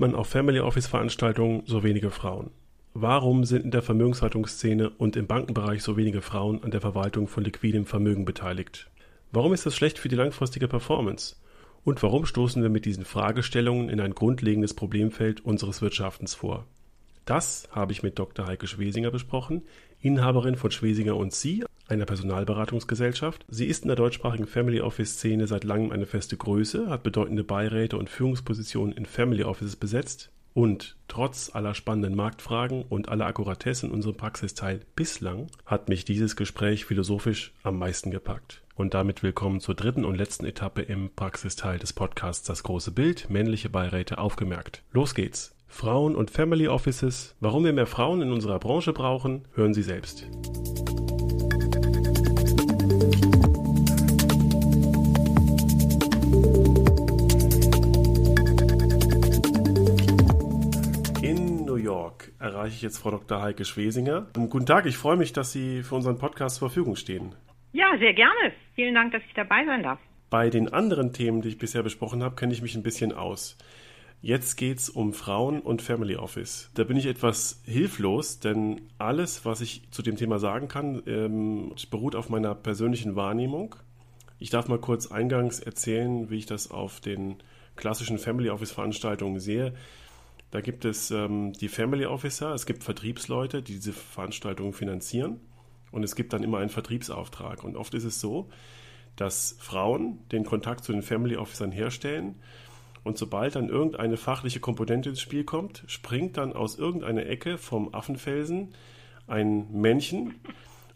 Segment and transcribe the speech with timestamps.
[0.00, 2.50] man auf Family Office Veranstaltungen so wenige Frauen?
[2.94, 7.44] Warum sind in der Vermögenshaltungsszene und im Bankenbereich so wenige Frauen an der Verwaltung von
[7.44, 8.90] liquidem Vermögen beteiligt?
[9.30, 11.36] Warum ist das schlecht für die langfristige Performance?
[11.84, 16.66] Und warum stoßen wir mit diesen Fragestellungen in ein grundlegendes Problemfeld unseres Wirtschaftens vor?
[17.24, 18.46] Das habe ich mit Dr.
[18.46, 19.62] Heike Schwesinger besprochen,
[20.00, 23.44] Inhaberin von Schwesinger und Sie, einer Personalberatungsgesellschaft.
[23.48, 27.44] Sie ist in der deutschsprachigen Family Office Szene seit langem eine feste Größe, hat bedeutende
[27.44, 33.86] Beiräte und Führungspositionen in Family Offices besetzt und trotz aller spannenden Marktfragen und aller Akkuratesse
[33.86, 38.62] in unserem Praxisteil bislang hat mich dieses Gespräch philosophisch am meisten gepackt.
[38.74, 43.28] Und damit willkommen zur dritten und letzten Etappe im Praxisteil des Podcasts Das große Bild,
[43.30, 44.82] männliche Beiräte aufgemerkt.
[44.92, 45.54] Los geht's.
[45.68, 47.36] Frauen und Family Offices.
[47.38, 50.26] Warum wir mehr Frauen in unserer Branche brauchen, hören Sie selbst.
[62.40, 63.42] Erreiche ich jetzt Frau Dr.
[63.42, 64.26] Heike Schwesinger.
[64.32, 67.34] Guten Tag, ich freue mich, dass Sie für unseren Podcast zur Verfügung stehen.
[67.72, 68.52] Ja, sehr gerne.
[68.74, 70.00] Vielen Dank, dass ich dabei sein darf.
[70.30, 73.58] Bei den anderen Themen, die ich bisher besprochen habe, kenne ich mich ein bisschen aus.
[74.22, 76.70] Jetzt geht es um Frauen und Family Office.
[76.74, 81.74] Da bin ich etwas hilflos, denn alles, was ich zu dem Thema sagen kann, ähm,
[81.90, 83.76] beruht auf meiner persönlichen Wahrnehmung.
[84.38, 87.36] Ich darf mal kurz eingangs erzählen, wie ich das auf den
[87.76, 89.74] klassischen Family Office Veranstaltungen sehe.
[90.50, 95.40] Da gibt es ähm, die Family Officer, es gibt Vertriebsleute, die diese Veranstaltungen finanzieren
[95.92, 97.62] und es gibt dann immer einen Vertriebsauftrag.
[97.62, 98.48] Und oft ist es so,
[99.16, 102.36] dass Frauen den Kontakt zu den Family Officern herstellen
[103.02, 107.94] und sobald dann irgendeine fachliche Komponente ins Spiel kommt, springt dann aus irgendeiner Ecke vom
[107.94, 108.74] Affenfelsen
[109.26, 110.34] ein Männchen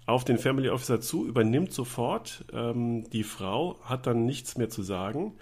[0.06, 2.44] auf den Family Officer zu, übernimmt sofort.
[2.52, 5.32] Ähm, die Frau hat dann nichts mehr zu sagen.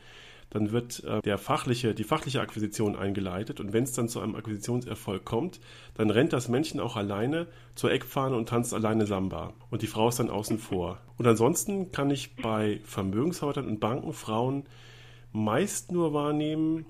[0.53, 4.35] Dann wird äh, der fachliche, die fachliche Akquisition eingeleitet und wenn es dann zu einem
[4.35, 5.61] Akquisitionserfolg kommt,
[5.95, 9.55] dann rennt das Männchen auch alleine zur Eckfahne und tanzt alleine Samba.
[9.71, 11.01] Und die Frau ist dann außen vor.
[11.17, 14.65] Und ansonsten kann ich bei Vermögensverwaltern und Banken Frauen
[15.33, 16.85] meist nur wahrnehmen,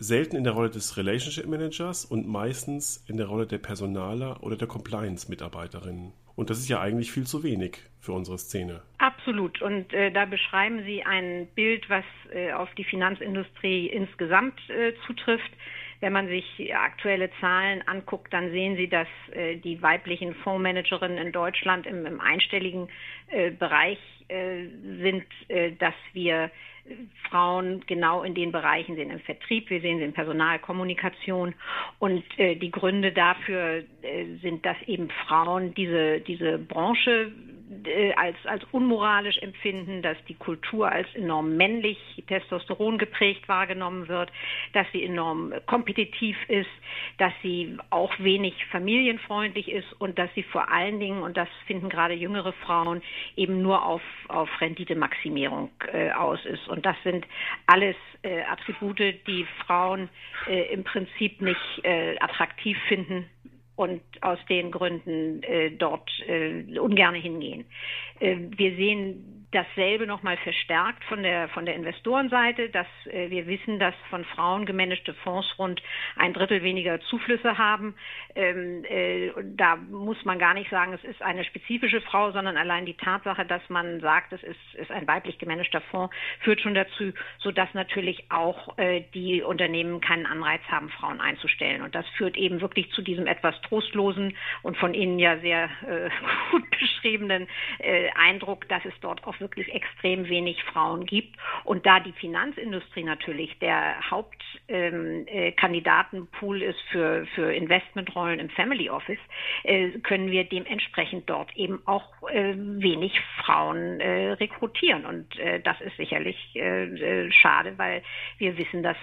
[0.00, 4.56] selten in der Rolle des Relationship Managers und meistens in der Rolle der Personaler oder
[4.56, 6.12] der Compliance-Mitarbeiterinnen.
[6.36, 8.82] Und das ist ja eigentlich viel zu wenig für unsere Szene.
[8.98, 9.62] Absolut.
[9.62, 15.50] Und äh, da beschreiben Sie ein Bild, was äh, auf die Finanzindustrie insgesamt äh, zutrifft.
[16.00, 21.32] Wenn man sich aktuelle Zahlen anguckt, dann sehen Sie, dass äh, die weiblichen Fondsmanagerinnen in
[21.32, 22.88] Deutschland im, im einstelligen
[23.28, 24.66] äh, Bereich äh,
[25.02, 25.24] sind,
[25.78, 26.50] dass wir
[27.30, 31.54] Frauen genau in den Bereichen sind, im Vertrieb, wir sehen sie in Personalkommunikation.
[31.98, 37.32] Und äh, die Gründe dafür äh, sind, dass eben Frauen diese, diese Branche
[38.16, 44.30] als, als unmoralisch empfinden, dass die Kultur als enorm männlich, Testosteron geprägt wahrgenommen wird,
[44.72, 46.70] dass sie enorm kompetitiv ist,
[47.18, 51.88] dass sie auch wenig familienfreundlich ist und dass sie vor allen Dingen, und das finden
[51.88, 53.02] gerade jüngere Frauen,
[53.36, 56.68] eben nur auf, auf Renditemaximierung äh, aus ist.
[56.68, 57.26] Und das sind
[57.66, 60.08] alles äh, Attribute, die Frauen
[60.46, 63.28] äh, im Prinzip nicht äh, attraktiv finden
[63.76, 67.64] und aus den Gründen äh, dort äh, ungern hingehen.
[68.20, 73.78] Äh, wir sehen dasselbe nochmal verstärkt von der, von der Investorenseite, dass äh, wir wissen,
[73.78, 75.80] dass von Frauen gemanagte Fonds rund
[76.16, 77.94] ein Drittel weniger Zuflüsse haben.
[78.34, 82.84] Ähm, äh, da muss man gar nicht sagen, es ist eine spezifische Frau, sondern allein
[82.84, 87.12] die Tatsache, dass man sagt, es ist, ist ein weiblich gemanagter Fonds, führt schon dazu,
[87.38, 91.82] sodass natürlich auch äh, die Unternehmen keinen Anreiz haben, Frauen einzustellen.
[91.82, 96.10] Und das führt eben wirklich zu diesem etwas trostlosen und von Ihnen ja sehr äh,
[96.50, 97.46] gut beschriebenen
[97.78, 101.36] äh, Eindruck, dass es dort auch wirklich extrem wenig Frauen gibt.
[101.64, 108.88] Und da die Finanzindustrie natürlich der Hauptkandidatenpool ähm, äh, ist für, für Investmentrollen im Family
[108.88, 109.18] Office,
[109.64, 113.12] äh, können wir dementsprechend dort eben auch äh, wenig
[113.44, 115.04] Frauen äh, rekrutieren.
[115.04, 118.02] Und äh, das ist sicherlich äh, schade, weil
[118.38, 118.96] wir wissen, dass,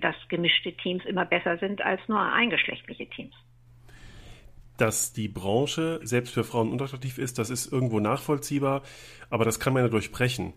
[0.00, 3.34] dass gemischte Teams immer besser sind als nur eingeschlechtliche Teams
[4.76, 8.82] dass die Branche selbst für Frauen unattraktiv ist, das ist irgendwo nachvollziehbar,
[9.30, 10.52] aber das kann man ja durchbrechen.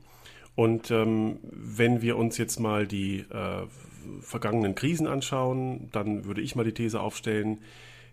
[0.56, 3.68] Und ähm, wenn wir uns jetzt mal die äh,
[4.22, 7.60] vergangenen Krisen anschauen, dann würde ich mal die These aufstellen,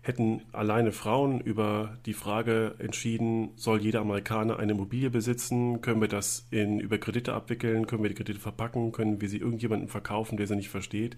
[0.03, 6.07] hätten alleine Frauen über die Frage entschieden, soll jeder Amerikaner eine Immobilie besitzen, können wir
[6.07, 10.37] das in, über Kredite abwickeln, können wir die Kredite verpacken, können wir sie irgendjemandem verkaufen,
[10.37, 11.17] der sie nicht versteht,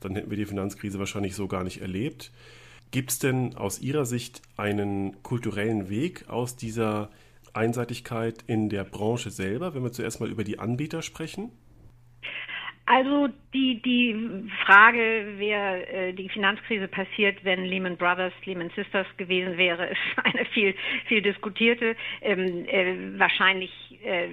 [0.00, 2.32] dann hätten wir die Finanzkrise wahrscheinlich so gar nicht erlebt.
[2.90, 7.10] Gibt es denn aus Ihrer Sicht einen kulturellen Weg aus dieser
[7.52, 11.50] Einseitigkeit in der Branche selber, wenn wir zuerst mal über die Anbieter sprechen?
[12.88, 19.58] Also die, die Frage, wer äh, die Finanzkrise passiert, wenn Lehman Brothers, Lehman Sisters gewesen
[19.58, 20.72] wäre, ist eine viel,
[21.06, 21.96] viel diskutierte.
[22.22, 23.72] Ähm, äh, wahrscheinlich,
[24.04, 24.28] äh,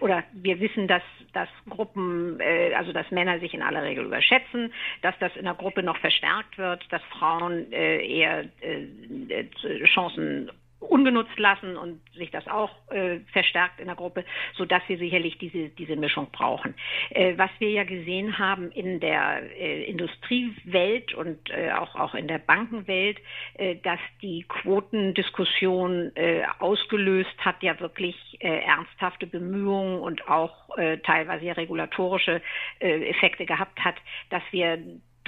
[0.00, 4.72] oder wir wissen, dass, dass Gruppen, äh, also dass Männer sich in aller Regel überschätzen,
[5.02, 9.44] dass das in der Gruppe noch verstärkt wird, dass Frauen äh, eher äh,
[9.84, 14.98] Chancen ungenutzt lassen und sich das auch äh, verstärkt in der Gruppe, so dass wir
[14.98, 16.74] sicherlich diese diese Mischung brauchen.
[17.10, 22.28] Äh, was wir ja gesehen haben in der äh, Industriewelt und äh, auch auch in
[22.28, 23.18] der Bankenwelt,
[23.54, 30.68] äh, dass die Quotendiskussion äh, ausgelöst hat, ja wirklich ernsthafte Bemühungen und auch
[31.02, 32.40] teilweise regulatorische
[32.78, 33.96] Effekte gehabt hat,
[34.30, 34.78] dass wir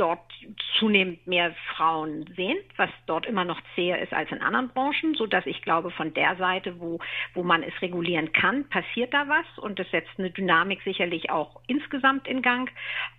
[0.01, 0.33] dort
[0.79, 5.27] zunehmend mehr Frauen sehen, was dort immer noch zäher ist als in anderen Branchen, so
[5.27, 6.99] dass ich glaube, von der Seite, wo,
[7.35, 11.61] wo man es regulieren kann, passiert da was und es setzt eine Dynamik sicherlich auch
[11.67, 12.71] insgesamt in Gang.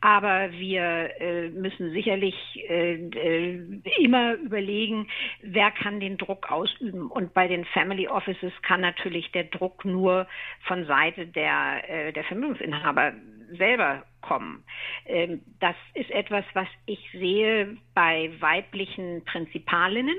[0.01, 2.35] Aber wir äh, müssen sicherlich
[2.67, 5.07] äh, äh, immer überlegen,
[5.43, 7.11] wer kann den Druck ausüben.
[7.11, 10.25] Und bei den Family Offices kann natürlich der Druck nur
[10.63, 13.13] von Seite der, äh, der Vermögensinhaber
[13.51, 14.63] selber kommen.
[15.05, 20.17] Ähm, das ist etwas, was ich sehe bei weiblichen Prinzipalinnen,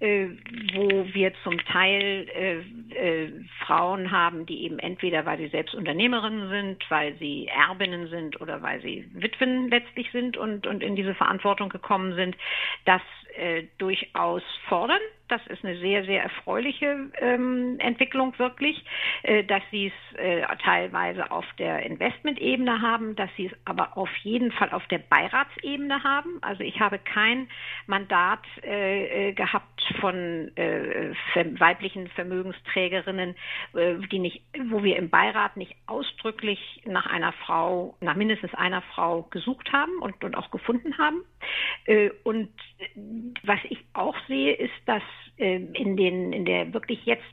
[0.00, 0.26] äh,
[0.74, 2.58] wo wir zum Teil äh,
[2.94, 3.32] äh,
[3.64, 8.60] Frauen haben, die eben entweder, weil sie selbst Unternehmerinnen sind, weil sie Erbinnen sind oder
[8.60, 12.36] weil sie Witwen letztlich sind und, und in diese Verantwortung gekommen sind,
[12.84, 13.02] das
[13.36, 18.84] äh, durchaus fordern das ist eine sehr, sehr erfreuliche ähm, Entwicklung wirklich,
[19.22, 24.14] äh, dass sie es äh, teilweise auf der Investmentebene haben, dass sie es aber auf
[24.22, 26.38] jeden Fall auf der Beiratsebene haben.
[26.42, 27.48] Also ich habe kein
[27.86, 31.14] Mandat äh, äh gehabt von äh,
[31.58, 33.34] weiblichen Vermögensträgerinnen,
[33.74, 38.82] äh, die nicht, wo wir im Beirat nicht ausdrücklich nach einer Frau, nach mindestens einer
[38.82, 41.22] Frau gesucht haben und, und auch gefunden haben.
[41.86, 42.50] Äh, und
[43.42, 45.02] was ich auch sehe, ist, dass
[45.38, 47.24] äh, in den in der wirklich jetzt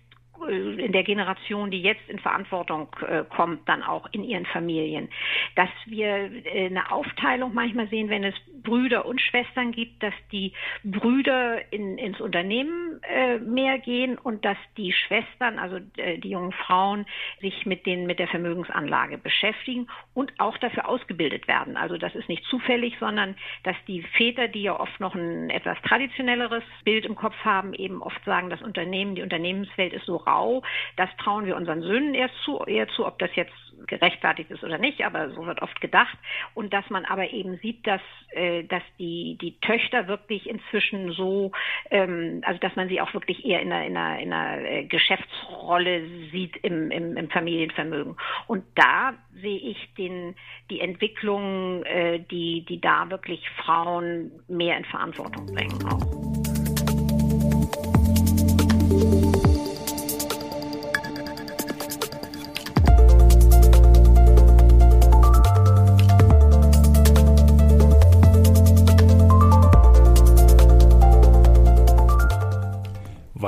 [0.48, 5.10] äh, in der Generation, die jetzt in Verantwortung äh, kommt, dann auch in ihren Familien.
[5.56, 10.54] Dass wir äh, eine Aufteilung manchmal sehen, wenn es Brüder und Schwestern gibt, dass die
[10.84, 16.52] Brüder in, ins Unternehmen äh, mehr gehen und dass die Schwestern, also äh, die jungen
[16.52, 17.06] Frauen,
[17.42, 21.78] sich mit, den, mit der Vermögensanlage beschäftigen und auch dafür ausgebildet werden.
[21.78, 25.78] Also das ist nicht zufällig, sondern dass die Väter, die ja oft noch ein etwas
[25.84, 30.64] traditionelleres Bild im Kopf haben, eben oft sagen, das Unternehmen, die Unternehmenswelt ist so Frau.
[30.96, 33.54] Das trauen wir unseren Söhnen erst zu, eher zu, ob das jetzt
[33.88, 36.18] gerechtfertigt ist oder nicht, aber so wird oft gedacht.
[36.54, 38.02] Und dass man aber eben sieht, dass,
[38.32, 41.52] äh, dass die, die Töchter wirklich inzwischen so,
[41.90, 44.84] ähm, also dass man sie auch wirklich eher in einer, in einer, in einer äh,
[44.86, 48.16] Geschäftsrolle sieht im, im, im Familienvermögen.
[48.48, 50.36] Und da sehe ich den,
[50.70, 56.31] die Entwicklung, äh, die, die da wirklich Frauen mehr in Verantwortung bringen auch.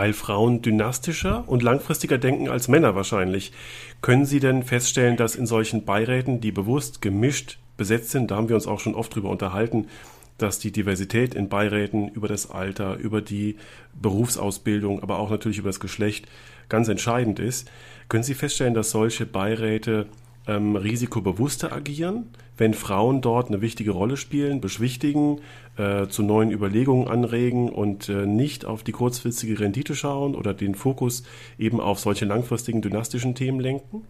[0.03, 3.53] Weil Frauen dynastischer und langfristiger denken als Männer wahrscheinlich.
[4.01, 8.49] Können Sie denn feststellen, dass in solchen Beiräten, die bewusst gemischt besetzt sind, da haben
[8.49, 9.87] wir uns auch schon oft drüber unterhalten,
[10.37, 13.55] dass die Diversität in Beiräten über das Alter, über die
[13.93, 16.25] Berufsausbildung, aber auch natürlich über das Geschlecht
[16.67, 17.71] ganz entscheidend ist.
[18.09, 20.07] Können Sie feststellen, dass solche Beiräte
[20.47, 25.41] ähm, risikobewusster agieren, wenn Frauen dort eine wichtige Rolle spielen, beschwichtigen,
[25.77, 30.75] äh, zu neuen Überlegungen anregen und äh, nicht auf die kurzfristige Rendite schauen oder den
[30.75, 31.23] Fokus
[31.57, 34.05] eben auf solche langfristigen dynastischen Themen lenken?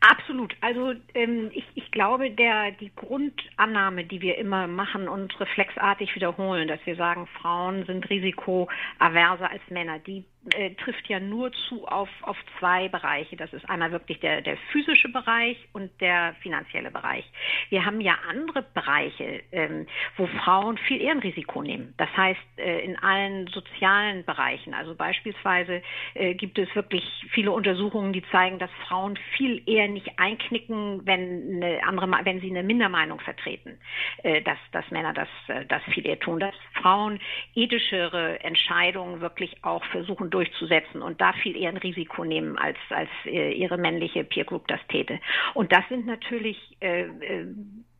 [0.00, 0.56] Absolut.
[0.62, 6.68] Also ähm, ich, ich glaube, der die Grundannahme, die wir immer machen und reflexartig wiederholen,
[6.68, 12.08] dass wir sagen, Frauen sind risikoaverser als Männer, die äh, trifft ja nur zu auf,
[12.22, 13.36] auf zwei Bereiche.
[13.36, 17.24] Das ist einmal wirklich der, der physische Bereich und der finanzielle Bereich.
[17.68, 21.92] Wir haben ja andere Bereiche, ähm, wo Frauen viel eher ein Risiko nehmen.
[21.98, 24.72] Das heißt, äh, in allen sozialen Bereichen.
[24.72, 25.82] Also beispielsweise
[26.14, 31.62] äh, gibt es wirklich viele Untersuchungen, die zeigen, dass Frauen viel eher nicht einknicken, wenn
[31.62, 33.78] eine andere, wenn sie eine Mindermeinung vertreten,
[34.22, 37.20] äh, dass, dass Männer das, äh, das viel eher tun, dass Frauen
[37.54, 43.10] ethischere Entscheidungen wirklich auch versuchen durchzusetzen und da viel eher ein Risiko nehmen, als, als
[43.24, 45.20] äh, ihre männliche Peer Group das täte.
[45.54, 47.46] Und das sind natürlich äh, äh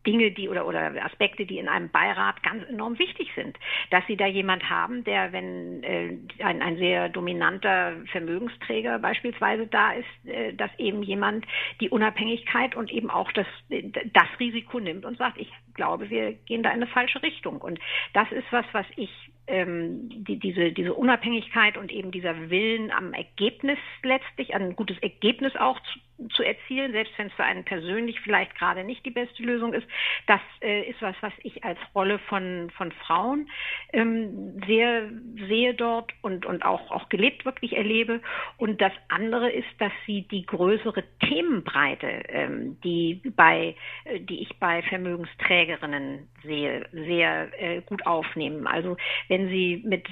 [0.06, 3.58] Dinge, die oder, oder Aspekte, die in einem Beirat ganz enorm wichtig sind.
[3.90, 9.92] Dass Sie da jemand haben, der, wenn äh, ein, ein sehr dominanter Vermögensträger beispielsweise da
[9.92, 11.44] ist, äh, dass eben jemand
[11.80, 16.62] die Unabhängigkeit und eben auch das, das Risiko nimmt und sagt, ich glaube, wir gehen
[16.62, 17.60] da in eine falsche Richtung.
[17.60, 17.78] Und
[18.14, 19.10] das ist was, was ich
[19.50, 25.54] ähm, die, diese, diese Unabhängigkeit und eben dieser Willen am Ergebnis letztlich, ein gutes Ergebnis
[25.56, 29.42] auch zu, zu erzielen, selbst wenn es für einen persönlich vielleicht gerade nicht die beste
[29.42, 29.86] Lösung ist,
[30.26, 33.48] das äh, ist was, was ich als Rolle von, von Frauen
[33.92, 35.08] ähm, sehr
[35.48, 38.20] sehe dort und, und auch, auch gelebt wirklich erlebe.
[38.56, 43.74] Und das andere ist, dass sie die größere Themenbreite, ähm, die bei,
[44.04, 48.66] äh, die ich bei Vermögensträgerinnen sehe, sehr äh, gut aufnehmen.
[48.66, 48.96] Also
[49.28, 50.06] wenn Sie mit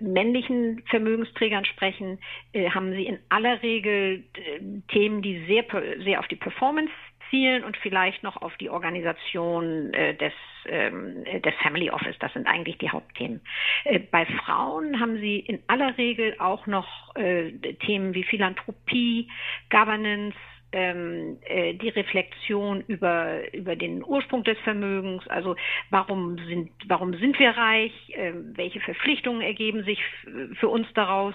[0.00, 2.18] männlichen Vermögensträgern sprechen,
[2.52, 5.64] äh, haben Sie in aller Regel äh, Themen, die sehr,
[6.02, 6.92] sehr auf die Performance
[7.30, 10.32] zielen und vielleicht noch auf die Organisation äh, des,
[10.66, 12.16] ähm, des Family Office.
[12.20, 13.40] Das sind eigentlich die Hauptthemen.
[13.84, 17.52] Äh, bei Frauen haben sie in aller Regel auch noch äh,
[17.86, 19.28] Themen wie Philanthropie,
[19.70, 20.36] Governance,
[20.74, 25.54] ähm, äh, die Reflexion über, über den Ursprung des Vermögens, also
[25.90, 30.02] warum sind, warum sind wir reich, äh, welche Verpflichtungen ergeben sich
[30.54, 31.34] für uns daraus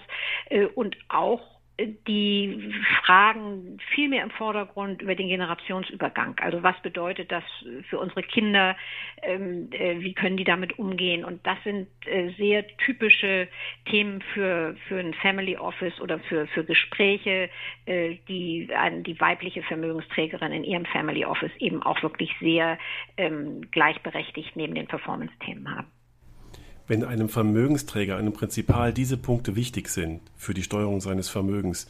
[0.50, 1.59] äh, und auch
[2.08, 2.74] die
[3.06, 6.36] Fragen viel mehr im Vordergrund über den Generationsübergang.
[6.40, 7.44] Also was bedeutet das
[7.90, 8.76] für unsere Kinder?
[9.22, 11.24] Ähm, äh, wie können die damit umgehen?
[11.24, 13.48] Und das sind äh, sehr typische
[13.86, 17.50] Themen für, für ein Family Office oder für, für Gespräche,
[17.86, 22.78] äh, die an die weibliche Vermögensträgerin in ihrem Family Office eben auch wirklich sehr
[23.18, 25.88] ähm, gleichberechtigt neben den Performance-Themen haben.
[26.90, 31.86] Wenn einem Vermögensträger, einem Prinzipal diese Punkte wichtig sind für die Steuerung seines Vermögens,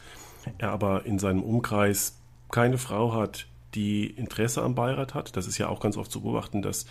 [0.58, 5.56] er aber in seinem Umkreis keine Frau hat, die Interesse am Beirat hat, das ist
[5.56, 6.84] ja auch ganz oft zu beobachten, dass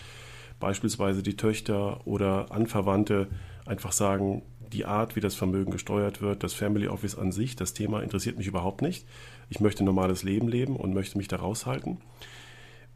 [0.59, 3.27] beispielsweise die Töchter oder Anverwandte
[3.67, 4.41] einfach sagen,
[4.73, 8.39] die Art, wie das Vermögen gesteuert wird, das Family Office an sich, das Thema interessiert
[8.39, 9.05] mich überhaupt nicht.
[9.51, 11.99] Ich möchte ein normales Leben leben und möchte mich da raushalten.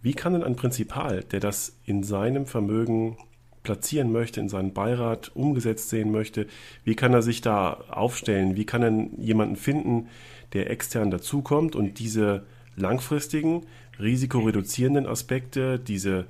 [0.02, 3.16] Wie kann denn ein Prinzipal, der das in seinem Vermögen
[3.64, 6.48] platzieren möchte, in seinen Beirat umgesetzt sehen möchte,
[6.84, 8.56] wie kann er sich da aufstellen?
[8.56, 10.08] Wie kann er jemanden finden,
[10.54, 13.66] der extern dazukommt und diese langfristigen,
[14.00, 16.26] risikoreduzierenden Aspekte, diese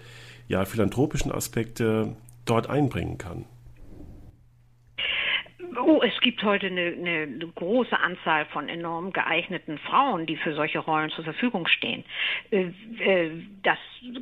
[0.47, 3.45] ja, philanthropischen Aspekte dort einbringen kann?
[5.85, 10.79] Oh, es gibt heute eine, eine, große Anzahl von enorm geeigneten Frauen, die für solche
[10.79, 12.05] Rollen zur Verfügung stehen.
[12.51, 13.31] Äh, äh,
[13.63, 13.77] das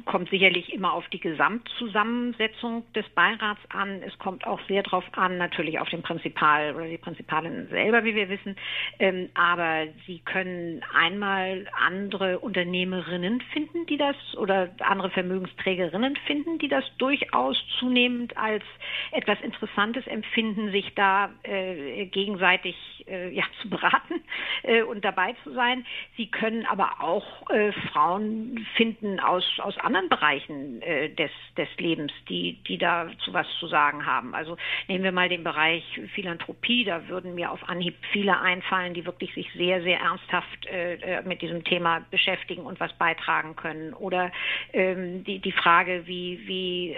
[0.06, 4.01] kommt sicherlich immer auf die Gesamtzusammensetzung des Beirats an.
[4.01, 8.15] Es kommt auch sehr darauf an, natürlich auf den Prinzipal oder die Prinzipalin selber, wie
[8.15, 8.56] wir wissen.
[8.98, 16.70] Ähm, aber Sie können einmal andere Unternehmerinnen finden, die das oder andere Vermögensträgerinnen finden, die
[16.70, 18.63] das durchaus zunehmend als
[19.12, 22.75] etwas Interessantes empfinden, sich da äh, gegenseitig
[23.08, 24.24] äh, ja, zu beraten
[24.63, 25.86] äh, und dabei zu sein.
[26.15, 32.12] Sie können aber auch äh, Frauen finden aus, aus anderen Bereichen äh, des, des Lebens,
[32.29, 34.34] die, die dazu was zu sagen haben.
[34.34, 39.05] Also nehmen wir mal den Bereich Philanthropie, da würden mir auf Anhieb viele einfallen, die
[39.05, 43.93] wirklich sich sehr, sehr ernsthaft äh, mit diesem Thema beschäftigen und was beitragen können.
[43.93, 44.31] Oder
[44.74, 46.96] ähm, die, die Frage, wie, wie,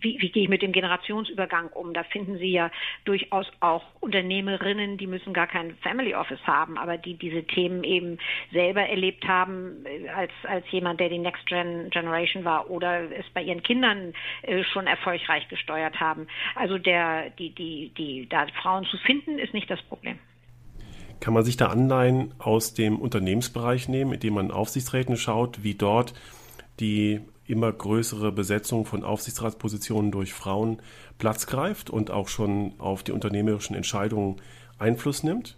[0.00, 1.92] wie, wie gehe ich mit dem Generationsübergang um?
[1.92, 2.70] Da finden Sie ja
[3.16, 8.18] durchaus auch Unternehmerinnen, die müssen gar kein Family Office haben, aber die diese Themen eben
[8.52, 13.24] selber erlebt haben äh, als, als jemand, der die Next Gen Generation war oder es
[13.32, 16.26] bei ihren Kindern äh, schon erfolgreich gesteuert haben.
[16.54, 20.18] Also der, die, die, die, da Frauen zu finden, ist nicht das Problem.
[21.20, 26.12] Kann man sich da Anleihen aus dem Unternehmensbereich nehmen, indem man Aufsichtsräten schaut, wie dort
[26.78, 30.80] die immer größere Besetzung von Aufsichtsratspositionen durch Frauen
[31.18, 34.36] Platz greift und auch schon auf die unternehmerischen Entscheidungen
[34.78, 35.56] Einfluss nimmt?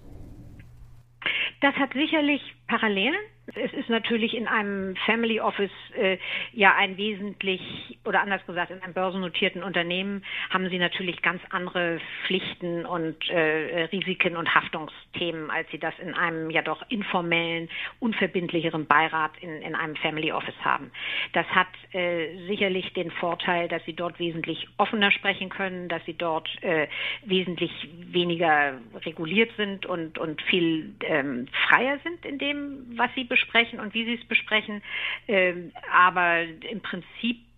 [1.60, 3.18] Das hat sicherlich Parallelen.
[3.54, 6.18] Es ist natürlich in einem Family Office äh,
[6.52, 11.98] ja ein wesentlich, oder anders gesagt, in einem börsennotierten Unternehmen haben Sie natürlich ganz andere
[12.26, 17.68] Pflichten und äh, Risiken und Haftungsthemen, als Sie das in einem ja doch informellen,
[18.00, 20.90] unverbindlicheren Beirat in, in einem Family Office haben.
[21.32, 26.14] Das hat äh, sicherlich den Vorteil, dass Sie dort wesentlich offener sprechen können, dass Sie
[26.14, 26.86] dort äh,
[27.24, 33.37] wesentlich weniger reguliert sind und, und viel ähm, freier sind in dem, was Sie besprechen
[33.80, 34.82] und wie Sie es besprechen.
[35.26, 37.48] Ähm, aber im Prinzip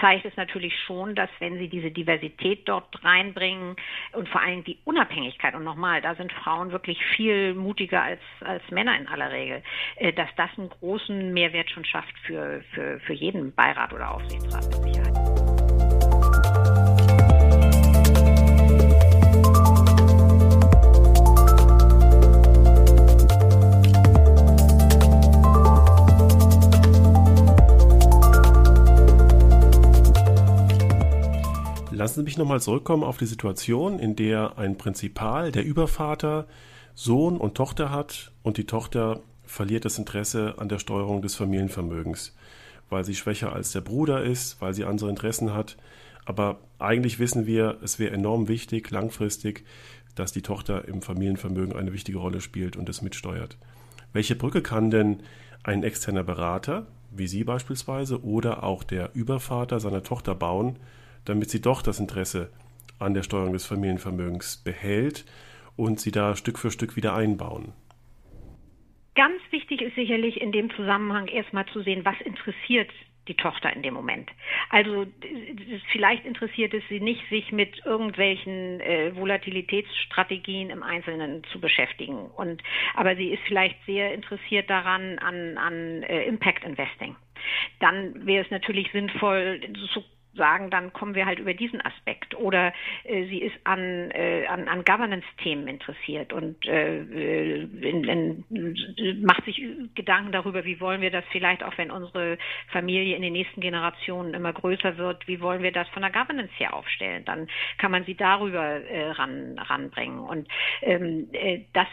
[0.00, 3.76] zeigt es natürlich schon, dass wenn sie diese Diversität dort reinbringen
[4.12, 8.62] und vor allem die Unabhängigkeit, und nochmal, da sind Frauen wirklich viel mutiger als, als
[8.70, 9.62] Männer in aller Regel,
[9.96, 14.64] äh, dass das einen großen Mehrwert schon schafft für, für, für jeden Beirat oder Aufsichtsrat
[14.66, 15.31] mit Sicherheit.
[32.02, 36.48] Lassen Sie mich nochmal zurückkommen auf die Situation, in der ein Prinzipal, der Übervater,
[36.96, 42.34] Sohn und Tochter hat und die Tochter verliert das Interesse an der Steuerung des Familienvermögens,
[42.90, 45.76] weil sie schwächer als der Bruder ist, weil sie andere Interessen hat.
[46.24, 49.64] Aber eigentlich wissen wir, es wäre enorm wichtig, langfristig,
[50.16, 53.58] dass die Tochter im Familienvermögen eine wichtige Rolle spielt und es mitsteuert.
[54.12, 55.20] Welche Brücke kann denn
[55.62, 60.80] ein externer Berater, wie Sie beispielsweise, oder auch der Übervater seiner Tochter bauen,
[61.24, 62.50] damit sie doch das Interesse
[62.98, 65.24] an der Steuerung des Familienvermögens behält
[65.76, 67.72] und sie da Stück für Stück wieder einbauen.
[69.14, 72.90] Ganz wichtig ist sicherlich in dem Zusammenhang erstmal zu sehen, was interessiert
[73.28, 74.30] die Tochter in dem Moment.
[74.70, 75.06] Also
[75.92, 82.26] vielleicht interessiert es sie nicht, sich mit irgendwelchen äh, Volatilitätsstrategien im Einzelnen zu beschäftigen.
[82.30, 82.62] Und
[82.94, 87.14] aber sie ist vielleicht sehr interessiert daran an, an äh, Impact Investing.
[87.78, 89.60] Dann wäre es natürlich sinnvoll,
[89.94, 90.02] so
[90.34, 92.34] sagen, dann kommen wir halt über diesen Aspekt.
[92.34, 92.72] Oder
[93.04, 99.62] äh, sie ist an, äh, an, an Governance-Themen interessiert und äh, in, in, macht sich
[99.94, 104.34] Gedanken darüber, wie wollen wir das vielleicht auch, wenn unsere Familie in den nächsten Generationen
[104.34, 107.24] immer größer wird, wie wollen wir das von der Governance her aufstellen?
[107.24, 107.48] Dann
[107.78, 110.20] kann man sie darüber äh, ran, ranbringen.
[110.20, 110.48] Und
[110.82, 111.88] ähm, äh, das,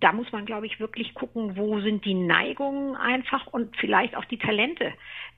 [0.00, 4.24] da muss man, glaube ich, wirklich gucken, wo sind die Neigungen einfach und vielleicht auch
[4.24, 4.92] die Talente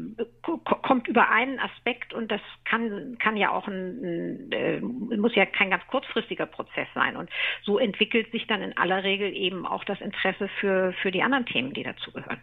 [0.83, 5.47] kommt über einen Aspekt und das kann, kann ja auch ein, ein äh, muss ja
[5.47, 7.17] kein ganz kurzfristiger Prozess sein.
[7.17, 7.31] Und
[7.63, 11.47] so entwickelt sich dann in aller Regel eben auch das Interesse für, für die anderen
[11.47, 12.41] Themen, die dazugehören.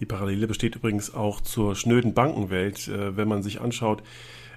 [0.00, 4.02] Die Parallele besteht übrigens auch zur schnöden Bankenwelt, äh, wenn man sich anschaut,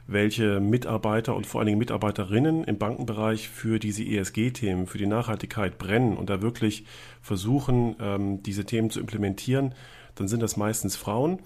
[0.08, 5.78] welche Mitarbeiter und vor allen Dingen Mitarbeiterinnen im Bankenbereich für diese ESG-Themen, für die Nachhaltigkeit
[5.78, 6.86] brennen und da wirklich
[7.22, 9.74] versuchen, ähm, diese Themen zu implementieren,
[10.16, 11.40] dann sind das meistens Frauen.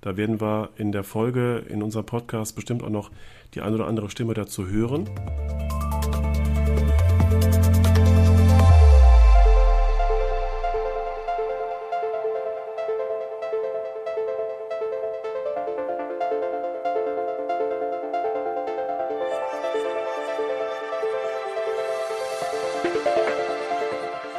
[0.00, 3.10] Da werden wir in der Folge in unserem Podcast bestimmt auch noch
[3.54, 5.08] die eine oder andere Stimme dazu hören.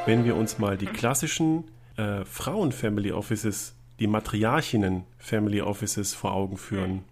[0.05, 1.63] Wenn wir uns mal die klassischen
[1.97, 7.03] äh, Frauen-Family Offices, die Matriarchinnen-Family Offices vor Augen führen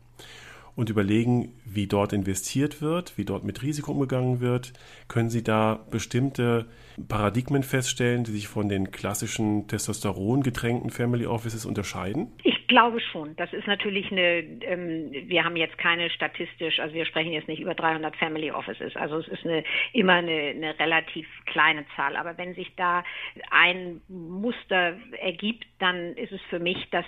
[0.76, 4.74] und überlegen, wie dort investiert wird, wie dort mit Risiko umgegangen wird,
[5.08, 6.68] können Sie da bestimmte
[7.08, 12.32] Paradigmen feststellen, die sich von den klassischen Testosteron getränkten Family Offices unterscheiden?
[12.44, 13.36] Ich glaube schon.
[13.36, 17.60] Das ist natürlich eine, ähm, wir haben jetzt keine statistisch, also wir sprechen jetzt nicht
[17.60, 18.96] über 300 Family Offices.
[18.96, 22.16] Also es ist eine, immer eine, eine relativ kleine Zahl.
[22.16, 23.04] Aber wenn sich da
[23.52, 27.06] ein Muster ergibt, dann ist es für mich, dass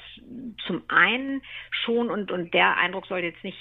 [0.67, 3.57] zum einen schon, und, und der Eindruck soll jetzt nicht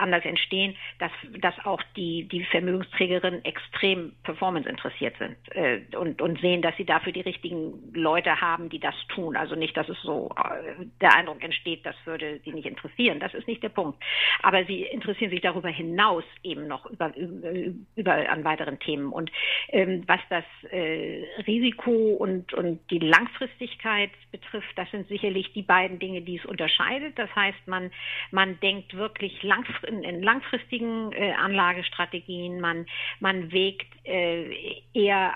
[0.00, 6.40] anders entstehen, dass, dass auch die, die Vermögensträgerinnen extrem performance interessiert sind äh, und, und
[6.40, 9.36] sehen, dass sie dafür die richtigen Leute haben, die das tun.
[9.36, 13.20] Also nicht, dass es so äh, der Eindruck Meinung entsteht, das würde sie nicht interessieren.
[13.20, 14.02] Das ist nicht der Punkt.
[14.42, 17.50] Aber sie interessieren sich darüber hinaus eben noch über, über,
[17.96, 19.12] über an weiteren Themen.
[19.12, 19.30] Und
[19.68, 25.98] ähm, was das äh, Risiko und, und die Langfristigkeit betrifft, das sind sicherlich die beiden
[25.98, 27.18] Dinge, die es unterscheidet.
[27.18, 27.90] Das heißt, man,
[28.30, 32.86] man denkt wirklich langfr in, langfristigen äh, Anlagestrategien, man,
[33.20, 35.34] man wägt äh, eher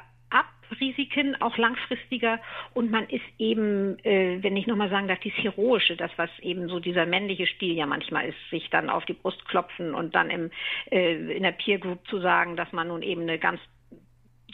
[0.79, 2.41] Risiken, auch langfristiger.
[2.75, 6.69] Und man ist eben, äh, wenn ich nochmal sagen darf, dies Heroische, das, was eben
[6.69, 10.31] so dieser männliche Stil ja manchmal ist, sich dann auf die Brust klopfen und dann
[10.31, 10.51] im,
[10.91, 13.61] äh, in der Peer Group zu sagen, dass man nun eben eine ganz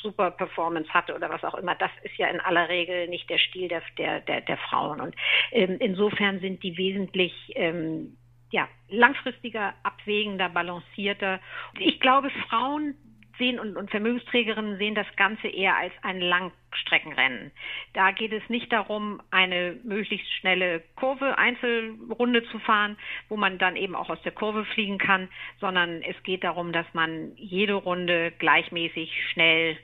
[0.02, 3.38] super Performance hatte oder was auch immer, das ist ja in aller Regel nicht der
[3.38, 5.00] Stil der, der, der, der Frauen.
[5.00, 5.14] Und
[5.52, 8.16] ähm, insofern sind die wesentlich ähm,
[8.50, 11.40] ja, langfristiger, abwägender, balancierter.
[11.79, 12.94] Ich glaube, Frauen
[13.38, 17.51] sehen und, und Vermögensträgerinnen sehen das Ganze eher als ein Langstreckenrennen.
[17.92, 22.96] Da geht es nicht darum, eine möglichst schnelle Kurve, Einzelrunde zu fahren,
[23.29, 25.29] wo man dann eben auch aus der Kurve fliegen kann,
[25.61, 29.77] sondern es geht darum, dass man jede Runde gleichmäßig schnell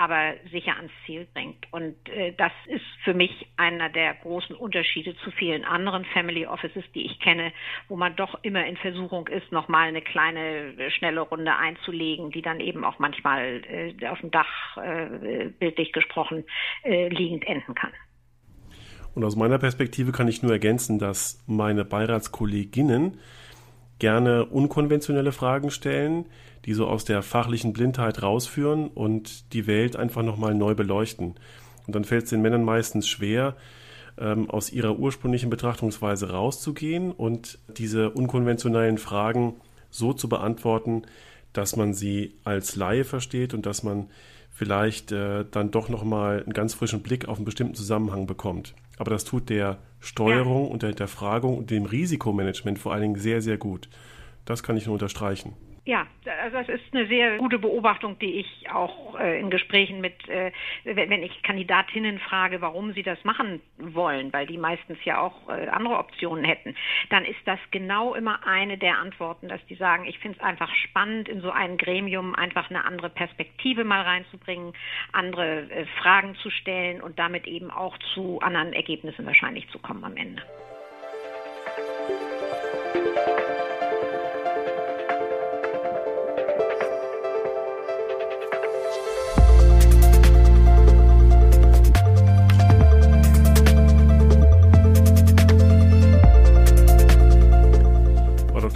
[0.00, 1.66] aber sicher ans Ziel bringt.
[1.72, 6.84] Und äh, das ist für mich einer der großen Unterschiede zu vielen anderen Family Offices,
[6.94, 7.52] die ich kenne,
[7.86, 12.60] wo man doch immer in Versuchung ist, nochmal eine kleine, schnelle Runde einzulegen, die dann
[12.60, 16.44] eben auch manchmal äh, auf dem Dach, äh, bildlich gesprochen,
[16.82, 17.92] äh, liegend enden kann.
[19.14, 23.18] Und aus meiner Perspektive kann ich nur ergänzen, dass meine Beiratskolleginnen
[24.00, 26.26] gerne unkonventionelle Fragen stellen,
[26.64, 31.36] die so aus der fachlichen Blindheit rausführen und die Welt einfach nochmal neu beleuchten.
[31.86, 33.56] Und dann fällt es den Männern meistens schwer,
[34.18, 39.54] ähm, aus ihrer ursprünglichen Betrachtungsweise rauszugehen und diese unkonventionellen Fragen
[39.90, 41.02] so zu beantworten,
[41.52, 44.08] dass man sie als Laie versteht und dass man
[44.60, 48.74] vielleicht äh, dann doch nochmal einen ganz frischen Blick auf einen bestimmten Zusammenhang bekommt.
[48.98, 50.70] Aber das tut der Steuerung ja.
[50.70, 53.88] und der Hinterfragung und dem Risikomanagement vor allen Dingen sehr, sehr gut.
[54.44, 55.54] Das kann ich nur unterstreichen.
[55.86, 56.06] Ja,
[56.42, 60.52] also das ist eine sehr gute Beobachtung, die ich auch äh, in Gesprächen mit, äh,
[60.84, 65.68] wenn ich Kandidatinnen frage, warum sie das machen wollen, weil die meistens ja auch äh,
[65.68, 66.76] andere Optionen hätten,
[67.08, 70.72] dann ist das genau immer eine der Antworten, dass die sagen, ich finde es einfach
[70.74, 74.74] spannend, in so ein Gremium einfach eine andere Perspektive mal reinzubringen,
[75.12, 80.04] andere äh, Fragen zu stellen und damit eben auch zu anderen Ergebnissen wahrscheinlich zu kommen
[80.04, 80.42] am Ende.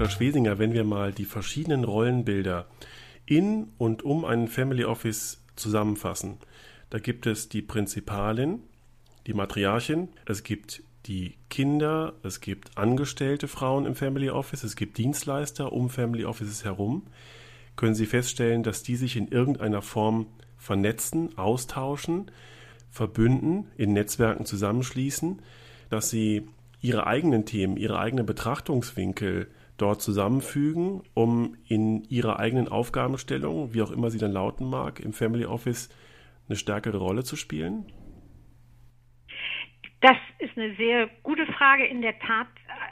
[0.05, 0.19] Dr.
[0.19, 2.67] Schwesinger, wenn wir mal die verschiedenen Rollenbilder
[3.25, 6.37] in und um einen Family Office zusammenfassen.
[6.91, 8.61] Da gibt es die Prinzipalin,
[9.27, 14.99] die Matriarchin, es gibt die Kinder, es gibt angestellte Frauen im Family Office, es gibt
[14.99, 17.07] Dienstleister um Family Offices herum.
[17.75, 20.27] Können Sie feststellen, dass die sich in irgendeiner Form
[20.59, 22.31] vernetzen, austauschen,
[22.91, 25.41] verbünden, in Netzwerken zusammenschließen,
[25.89, 26.47] dass sie
[26.83, 33.91] ihre eigenen Themen, ihre eigenen Betrachtungswinkel dort zusammenfügen, um in ihrer eigenen Aufgabenstellung, wie auch
[33.91, 35.89] immer sie dann lauten mag, im Family Office
[36.49, 37.87] eine stärkere Rolle zu spielen?
[40.01, 41.87] Das ist eine sehr gute Frage.
[41.87, 42.49] In der Tat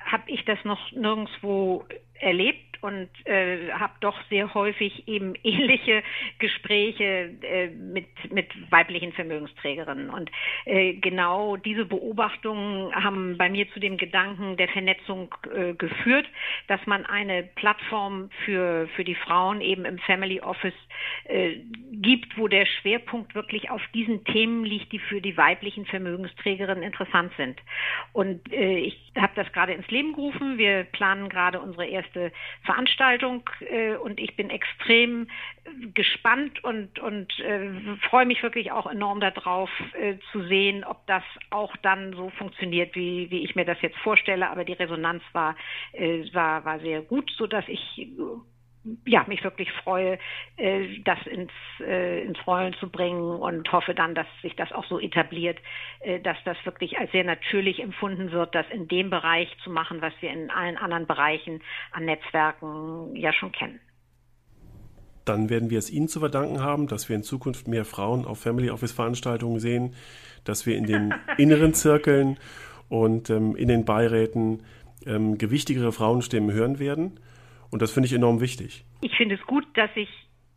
[0.06, 6.02] habe ich das noch nirgendwo erlebt und äh, habe doch sehr häufig eben ähnliche
[6.38, 10.10] Gespräche äh, mit, mit weiblichen Vermögensträgerinnen.
[10.10, 10.30] Und
[10.64, 16.26] äh, genau diese Beobachtungen haben bei mir zu dem Gedanken der Vernetzung äh, geführt,
[16.66, 20.74] dass man eine Plattform für, für die Frauen eben im Family Office
[21.24, 21.60] äh,
[21.92, 27.32] gibt, wo der Schwerpunkt wirklich auf diesen Themen liegt, die für die weiblichen Vermögensträgerinnen interessant
[27.36, 27.60] sind.
[28.12, 30.58] Und äh, ich habe das gerade ins Leben gerufen.
[30.58, 32.32] Wir planen gerade unsere erste
[32.72, 35.28] Veranstaltung äh, und ich bin extrem
[35.94, 37.70] gespannt und, und äh,
[38.08, 42.94] freue mich wirklich auch enorm darauf äh, zu sehen, ob das auch dann so funktioniert,
[42.94, 44.48] wie, wie ich mir das jetzt vorstelle.
[44.50, 45.54] Aber die Resonanz war,
[45.92, 48.08] äh, war, war sehr gut, sodass ich
[49.06, 50.18] ja, mich wirklich freue,
[50.56, 54.84] äh, das ins, äh, ins Rollen zu bringen und hoffe dann, dass sich das auch
[54.86, 55.58] so etabliert,
[56.00, 60.02] äh, dass das wirklich als sehr natürlich empfunden wird, das in dem Bereich zu machen,
[60.02, 63.80] was wir in allen anderen Bereichen an Netzwerken ja schon kennen.
[65.24, 68.40] Dann werden wir es Ihnen zu verdanken haben, dass wir in Zukunft mehr Frauen auf
[68.40, 69.94] Family Office Veranstaltungen sehen,
[70.44, 72.38] dass wir in den inneren Zirkeln
[72.88, 74.64] und ähm, in den Beiräten
[75.06, 77.20] ähm, gewichtigere Frauenstimmen hören werden.
[77.72, 78.84] Und das finde ich enorm wichtig.
[79.00, 80.08] Ich finde es gut, dass sich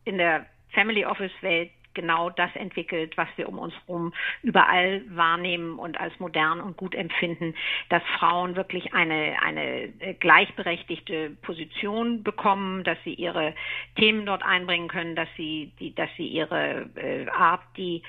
[0.04, 5.80] in der Family Office Welt genau das entwickelt, was wir um uns herum überall wahrnehmen
[5.80, 7.56] und als modern und gut empfinden,
[7.90, 13.56] dass Frauen wirklich eine, eine gleichberechtigte Position bekommen, dass sie ihre
[13.96, 18.04] Themen dort einbringen können, dass sie, die, dass sie ihre äh, Art, die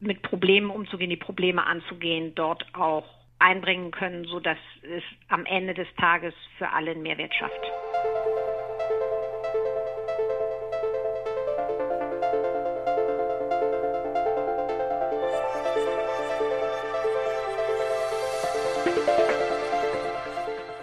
[0.00, 3.04] mit Problemen umzugehen, die Probleme anzugehen, dort auch
[3.38, 7.60] einbringen können, sodass es am Ende des Tages für alle einen Mehrwert schafft.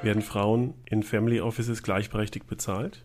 [0.06, 3.04] Werden Frauen in Family Offices gleichberechtigt bezahlt?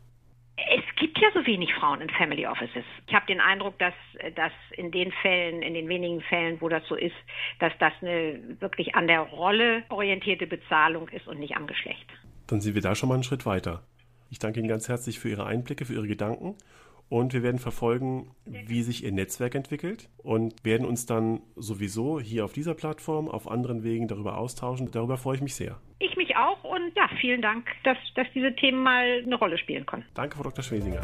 [0.57, 2.85] Es gibt ja so wenig Frauen in Family Offices.
[3.07, 3.95] Ich habe den Eindruck, dass
[4.37, 7.15] das in den Fällen, in den wenigen Fällen, wo das so ist,
[7.59, 12.07] dass das eine wirklich an der Rolle orientierte Bezahlung ist und nicht am Geschlecht.
[12.49, 13.83] Dann sind wir da schon mal einen Schritt weiter.
[14.29, 16.57] Ich danke Ihnen ganz herzlich für Ihre Einblicke, für Ihre Gedanken
[17.11, 22.45] und wir werden verfolgen, wie sich Ihr Netzwerk entwickelt und werden uns dann sowieso hier
[22.45, 24.91] auf dieser Plattform, auf anderen Wegen darüber austauschen.
[24.91, 25.79] Darüber freue ich mich sehr.
[25.99, 29.85] Ich mich auch und ja, vielen Dank, dass, dass diese Themen mal eine Rolle spielen
[29.85, 30.07] konnten.
[30.15, 30.63] Danke, Frau Dr.
[30.63, 31.03] Schwesinger.